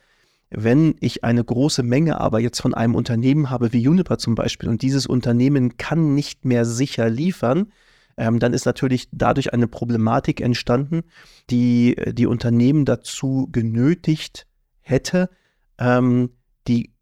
[0.51, 4.69] Wenn ich eine große Menge aber jetzt von einem Unternehmen habe, wie Juniper zum Beispiel,
[4.69, 7.71] und dieses Unternehmen kann nicht mehr sicher liefern,
[8.17, 11.03] ähm, dann ist natürlich dadurch eine Problematik entstanden,
[11.51, 14.47] die die Unternehmen dazu genötigt
[14.81, 15.31] hätte,
[15.79, 16.31] ähm,
[16.67, 16.93] die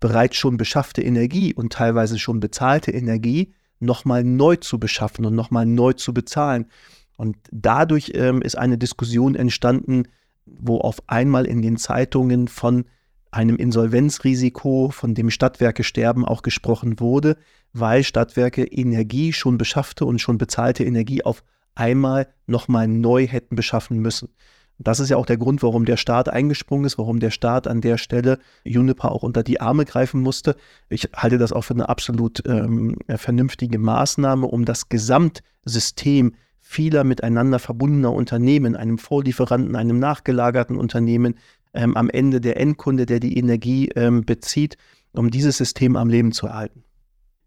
[0.00, 5.64] bereits schon beschaffte Energie und teilweise schon bezahlte Energie nochmal neu zu beschaffen und nochmal
[5.64, 6.66] neu zu bezahlen.
[7.16, 10.04] Und dadurch ähm, ist eine Diskussion entstanden,
[10.46, 12.84] wo auf einmal in den Zeitungen von
[13.30, 17.36] einem Insolvenzrisiko, von dem Stadtwerke sterben, auch gesprochen wurde,
[17.72, 21.42] weil Stadtwerke Energie schon beschaffte und schon bezahlte Energie auf
[21.74, 24.28] einmal nochmal neu hätten beschaffen müssen.
[24.78, 27.80] Das ist ja auch der Grund, warum der Staat eingesprungen ist, warum der Staat an
[27.80, 30.56] der Stelle Juniper auch unter die Arme greifen musste.
[30.88, 37.58] Ich halte das auch für eine absolut ähm, vernünftige Maßnahme, um das Gesamtsystem vieler miteinander
[37.58, 41.34] verbundener Unternehmen, einem Vorlieferanten, einem nachgelagerten Unternehmen,
[41.74, 44.76] ähm, am Ende der Endkunde, der die Energie ähm, bezieht,
[45.12, 46.84] um dieses System am Leben zu erhalten.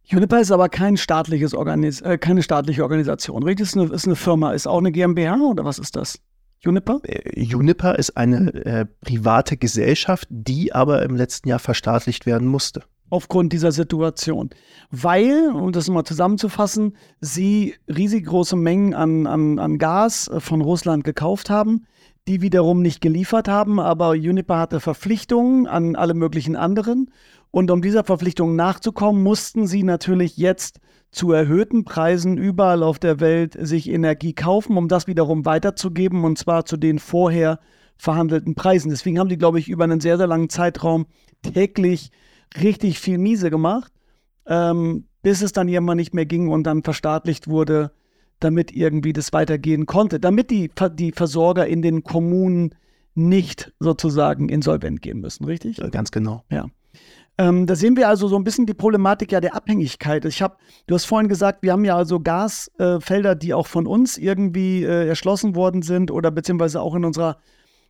[0.04, 3.68] Juniper ist aber kein staatliches Organis äh, keine staatliche Organisation, richtig?
[3.68, 6.20] Ist eine, ist eine Firma, ist auch eine GmbH oder was ist das?
[6.60, 7.00] Juniper?
[7.04, 12.84] Äh, Juniper ist eine äh, private Gesellschaft, die aber im letzten Jahr verstaatlicht werden musste
[13.10, 14.50] aufgrund dieser Situation.
[14.92, 20.62] Weil, um das mal zusammenzufassen, sie riesig große Mengen an, an, an Gas äh, von
[20.62, 21.86] Russland gekauft haben,
[22.28, 27.12] die wiederum nicht geliefert haben, aber Uniper hatte Verpflichtungen an alle möglichen anderen.
[27.52, 30.80] Und um dieser Verpflichtung nachzukommen, mussten sie natürlich jetzt
[31.12, 36.38] zu erhöhten Preisen überall auf der Welt sich Energie kaufen, um das wiederum weiterzugeben, und
[36.38, 37.60] zwar zu den vorher
[37.96, 38.90] verhandelten Preisen.
[38.90, 41.06] Deswegen haben die, glaube ich, über einen sehr, sehr langen Zeitraum
[41.44, 42.12] täglich
[42.62, 43.92] richtig viel miese gemacht,
[44.48, 47.92] ähm, bis es dann irgendwann nicht mehr ging und dann verstaatlicht wurde,
[48.40, 52.76] damit irgendwie das weitergehen konnte, damit die, die Versorger in den Kommunen
[53.16, 55.78] nicht sozusagen insolvent gehen müssen, richtig?
[55.92, 56.44] Ganz genau.
[56.50, 56.66] Ja.
[57.38, 60.24] Ähm, da sehen wir also so ein bisschen die Problematik ja der Abhängigkeit.
[60.26, 60.56] Ich habe,
[60.88, 64.84] du hast vorhin gesagt, wir haben ja also Gasfelder, äh, die auch von uns irgendwie
[64.84, 67.38] äh, erschlossen worden sind oder beziehungsweise auch in unserer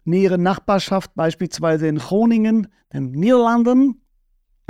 [0.03, 4.01] näheren Nachbarschaft, beispielsweise in Groningen, den Niederlanden,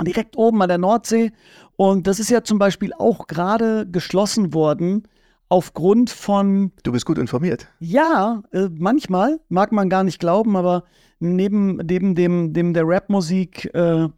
[0.02, 1.32] direkt oben an der Nordsee.
[1.76, 5.08] Und das ist ja zum Beispiel auch gerade geschlossen worden
[5.48, 6.72] aufgrund von.
[6.82, 7.68] Du bist gut informiert.
[7.78, 10.84] Ja, äh, manchmal mag man gar nicht glauben, aber
[11.18, 14.08] neben, neben dem, dem der Rapmusik äh,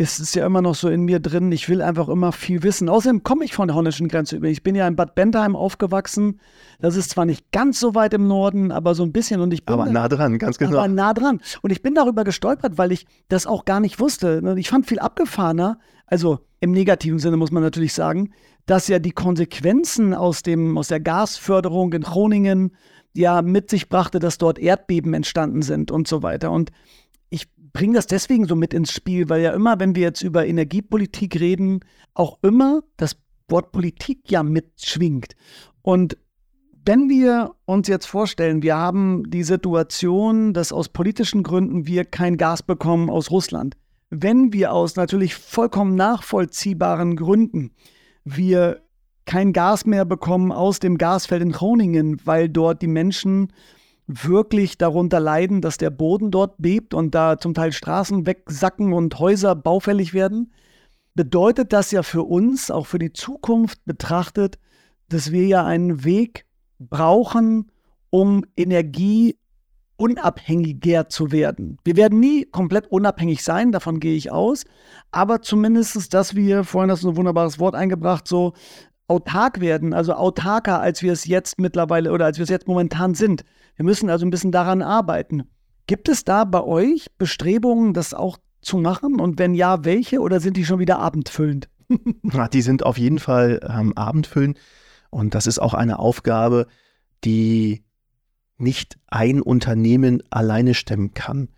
[0.00, 1.50] ist es ja immer noch so in mir drin.
[1.50, 2.88] Ich will einfach immer viel wissen.
[2.88, 4.46] Außerdem komme ich von der holländischen Grenze über.
[4.46, 6.40] Ich bin ja in Bad Bentheim aufgewachsen.
[6.80, 9.40] Das ist zwar nicht ganz so weit im Norden, aber so ein bisschen.
[9.40, 10.78] Und ich bin aber nah dran, ganz genau.
[10.78, 11.40] Aber nah dran.
[11.62, 14.54] Und ich bin darüber gestolpert, weil ich das auch gar nicht wusste.
[14.56, 18.32] Ich fand viel abgefahrener, also im negativen Sinne muss man natürlich sagen,
[18.66, 22.72] dass ja die Konsequenzen aus, dem, aus der Gasförderung in Groningen
[23.14, 26.50] ja mit sich brachte, dass dort Erdbeben entstanden sind und so weiter.
[26.52, 26.70] Und
[27.72, 31.38] bringe das deswegen so mit ins Spiel, weil ja immer, wenn wir jetzt über Energiepolitik
[31.40, 31.80] reden,
[32.14, 33.16] auch immer das
[33.48, 35.34] Wort Politik ja mitschwingt.
[35.82, 36.16] Und
[36.84, 42.36] wenn wir uns jetzt vorstellen, wir haben die Situation, dass aus politischen Gründen wir kein
[42.36, 43.76] Gas bekommen aus Russland,
[44.10, 47.72] wenn wir aus natürlich vollkommen nachvollziehbaren Gründen
[48.24, 48.82] wir
[49.24, 53.52] kein Gas mehr bekommen aus dem Gasfeld in Groningen, weil dort die Menschen
[54.08, 59.18] wirklich darunter leiden, dass der Boden dort bebt und da zum Teil Straßen wegsacken und
[59.18, 60.52] Häuser baufällig werden,
[61.14, 64.58] bedeutet das ja für uns, auch für die Zukunft betrachtet,
[65.10, 66.46] dass wir ja einen Weg
[66.78, 67.70] brauchen,
[68.10, 69.36] um Energie
[69.96, 71.76] unabhängiger zu werden.
[71.84, 74.64] Wir werden nie komplett unabhängig sein, davon gehe ich aus,
[75.10, 78.54] aber zumindest, dass wir, vorhin hast du ein wunderbares Wort eingebracht, so
[79.08, 83.14] autark werden, also autarker, als wir es jetzt mittlerweile oder als wir es jetzt momentan
[83.14, 83.44] sind.
[83.78, 85.44] Wir müssen also ein bisschen daran arbeiten.
[85.86, 89.20] Gibt es da bei euch Bestrebungen, das auch zu machen?
[89.20, 90.18] Und wenn ja, welche?
[90.18, 91.68] Oder sind die schon wieder abendfüllend?
[92.52, 94.58] die sind auf jeden Fall ähm, abendfüllend.
[95.10, 96.66] Und das ist auch eine Aufgabe,
[97.22, 97.84] die
[98.56, 101.48] nicht ein Unternehmen alleine stemmen kann.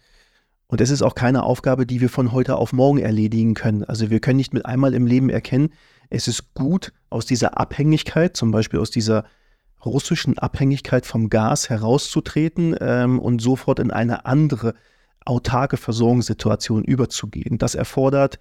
[0.67, 3.83] Und es ist auch keine Aufgabe, die wir von heute auf morgen erledigen können.
[3.83, 5.71] Also wir können nicht mit einmal im Leben erkennen,
[6.11, 9.25] es ist gut, aus dieser Abhängigkeit, zum Beispiel aus dieser
[9.85, 14.75] russischen Abhängigkeit vom Gas herauszutreten ähm, und sofort in eine andere
[15.25, 17.59] autarke Versorgungssituation überzugehen.
[17.59, 18.39] Das erfordert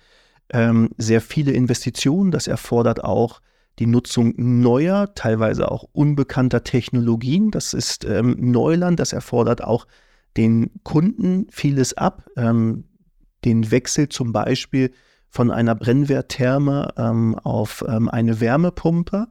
[0.51, 3.41] ähm, sehr viele Investitionen, das erfordert auch
[3.79, 7.51] die Nutzung neuer, teilweise auch unbekannter Technologien.
[7.51, 9.87] Das ist ähm, Neuland, das erfordert auch
[10.35, 12.27] den Kunden vieles ab.
[12.35, 12.85] Ähm,
[13.45, 14.91] den Wechsel zum Beispiel
[15.29, 19.27] von einer Brennwerttherme ähm, auf ähm, eine Wärmepumpe.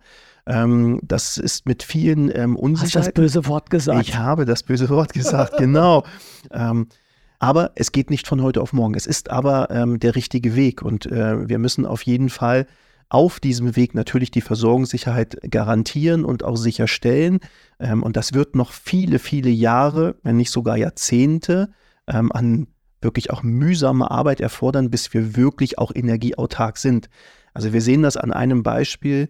[0.49, 3.01] Ähm, das ist mit vielen ähm, Unsicherheiten.
[3.01, 4.01] Hast das böse Wort gesagt?
[4.01, 6.05] Ich habe das böse Wort gesagt, genau.
[6.51, 6.87] Ähm,
[7.41, 8.95] aber es geht nicht von heute auf morgen.
[8.95, 12.67] Es ist aber ähm, der richtige Weg und äh, wir müssen auf jeden Fall
[13.11, 17.41] auf diesem Weg natürlich die Versorgungssicherheit garantieren und auch sicherstellen.
[17.79, 21.71] Ähm, und das wird noch viele, viele Jahre, wenn nicht sogar Jahrzehnte
[22.07, 22.69] ähm, an
[23.01, 27.09] wirklich auch mühsame Arbeit erfordern, bis wir wirklich auch energieautark sind.
[27.55, 29.29] Also wir sehen das an einem Beispiel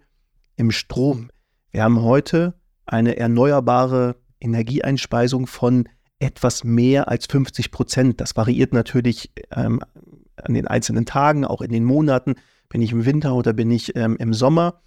[0.59, 1.31] im Strom.
[1.71, 8.21] Wir haben heute eine erneuerbare Energieeinspeisung von etwas mehr als 50 Prozent.
[8.21, 9.81] Das variiert natürlich ähm,
[10.37, 12.35] an den einzelnen Tagen, auch in den Monaten.
[12.69, 14.81] Bin ich im Winter oder bin ich ähm, im Sommer?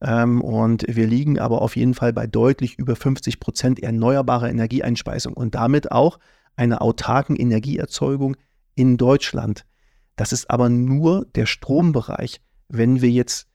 [0.00, 5.32] Ähm, und wir liegen aber auf jeden Fall bei deutlich über 50 Prozent erneuerbarer Energieeinspeisung
[5.34, 6.18] und damit auch
[6.54, 8.36] einer autarken Energieerzeugung
[8.74, 9.66] in Deutschland.
[10.14, 12.40] Das ist aber nur der Strombereich.
[12.68, 13.48] Wenn wir jetzt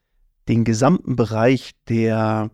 [0.48, 2.52] den gesamten Bereich der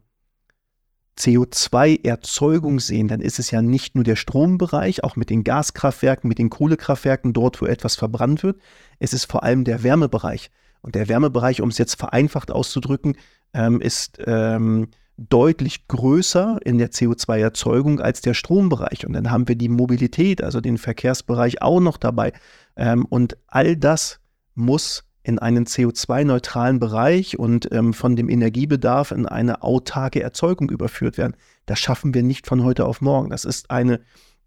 [1.17, 6.38] CO2-Erzeugung sehen, dann ist es ja nicht nur der Strombereich, auch mit den Gaskraftwerken, mit
[6.38, 8.60] den Kohlekraftwerken, dort, wo etwas verbrannt wird.
[9.00, 10.52] Es ist vor allem der Wärmebereich.
[10.82, 13.17] Und der Wärmebereich, um es jetzt vereinfacht auszudrücken,
[13.54, 19.06] ähm, ist ähm, deutlich größer in der CO2-Erzeugung als der Strombereich.
[19.08, 22.34] Und dann haben wir die Mobilität, also den Verkehrsbereich auch noch dabei.
[22.76, 24.19] Ähm, und all das
[24.54, 31.18] muss in einen CO2-neutralen Bereich und ähm, von dem Energiebedarf in eine autarke Erzeugung überführt
[31.18, 31.36] werden.
[31.66, 33.30] Das schaffen wir nicht von heute auf morgen.
[33.30, 34.00] Das ist eine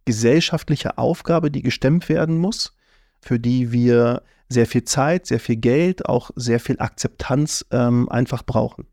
[0.06, 2.74] gesellschaftliche Aufgabe, die gestemmt werden muss,
[3.20, 8.42] für die wir sehr viel Zeit, sehr viel Geld, auch sehr viel Akzeptanz ähm, einfach
[8.42, 8.86] brauchen.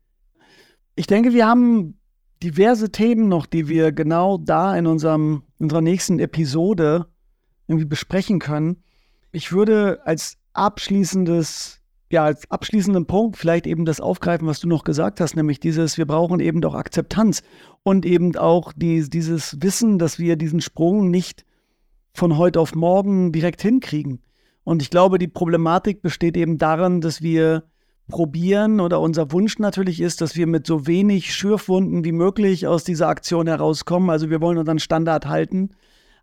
[0.94, 1.98] Ich denke, wir haben
[2.42, 7.06] diverse Themen noch, die wir genau da in unserem, unserer nächsten Episode
[7.66, 8.82] irgendwie besprechen können.
[9.32, 11.77] Ich würde als abschließendes
[12.10, 15.98] ja, als abschließenden Punkt vielleicht eben das aufgreifen, was du noch gesagt hast, nämlich dieses,
[15.98, 17.42] wir brauchen eben doch Akzeptanz
[17.82, 21.44] und eben auch die, dieses Wissen, dass wir diesen Sprung nicht
[22.14, 24.20] von heute auf morgen direkt hinkriegen.
[24.64, 27.64] Und ich glaube, die Problematik besteht eben darin, dass wir
[28.08, 32.84] probieren oder unser Wunsch natürlich ist, dass wir mit so wenig Schürfwunden wie möglich aus
[32.84, 34.08] dieser Aktion herauskommen.
[34.08, 35.70] Also wir wollen unseren Standard halten.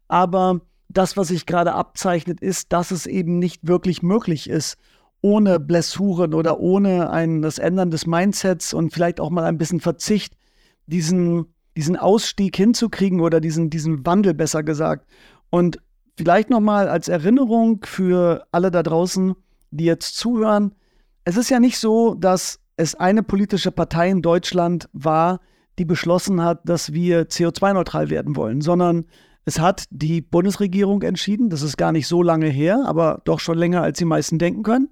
[0.07, 4.77] Aber das, was sich gerade abzeichnet, ist, dass es eben nicht wirklich möglich ist
[5.25, 9.79] ohne Blessuren oder ohne ein, das Ändern des Mindsets und vielleicht auch mal ein bisschen
[9.79, 10.37] Verzicht,
[10.85, 15.09] diesen, diesen Ausstieg hinzukriegen oder diesen, diesen Wandel besser gesagt.
[15.49, 15.79] Und
[16.15, 19.33] vielleicht nochmal als Erinnerung für alle da draußen,
[19.71, 20.75] die jetzt zuhören,
[21.23, 25.39] es ist ja nicht so, dass es eine politische Partei in Deutschland war,
[25.79, 29.05] die beschlossen hat, dass wir CO2-neutral werden wollen, sondern
[29.43, 33.57] es hat die Bundesregierung entschieden, das ist gar nicht so lange her, aber doch schon
[33.57, 34.89] länger, als die meisten denken können.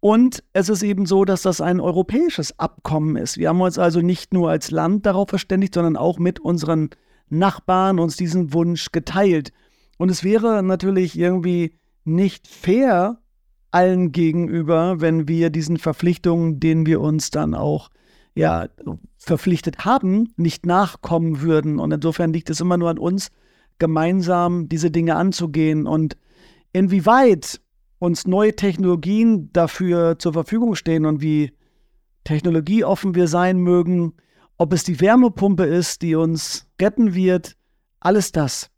[0.00, 3.36] Und es ist eben so, dass das ein europäisches Abkommen ist.
[3.36, 6.88] Wir haben uns also nicht nur als Land darauf verständigt, sondern auch mit unseren
[7.28, 9.52] Nachbarn uns diesen Wunsch geteilt.
[9.98, 13.18] Und es wäre natürlich irgendwie nicht fair
[13.70, 17.90] allen gegenüber, wenn wir diesen Verpflichtungen, denen wir uns dann auch
[18.34, 18.68] ja,
[19.18, 21.78] verpflichtet haben, nicht nachkommen würden.
[21.78, 23.30] Und insofern liegt es immer nur an uns,
[23.78, 25.86] gemeinsam diese Dinge anzugehen.
[25.86, 26.16] Und
[26.72, 27.60] inwieweit
[28.00, 31.52] uns neue Technologien dafür zur Verfügung stehen und wie
[32.24, 34.14] technologieoffen wir sein mögen,
[34.56, 37.56] ob es die Wärmepumpe ist, die uns retten wird,
[38.00, 38.70] alles das.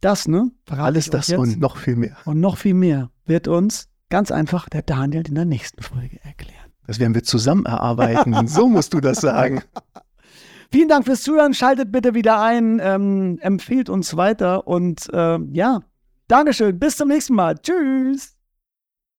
[0.00, 0.52] Das, ne?
[0.66, 1.38] Verrate alles das jetzt.
[1.38, 2.16] und noch viel mehr.
[2.26, 6.70] Und noch viel mehr wird uns ganz einfach der Daniel in der nächsten Folge erklären.
[6.86, 8.46] Das werden wir zusammen erarbeiten.
[8.46, 9.62] so musst du das sagen.
[10.70, 11.54] Vielen Dank fürs Zuhören.
[11.54, 15.80] Schaltet bitte wieder ein, ähm, empfehlt uns weiter und äh, ja,
[16.28, 16.78] Dankeschön.
[16.78, 17.56] Bis zum nächsten Mal.
[17.56, 18.35] Tschüss.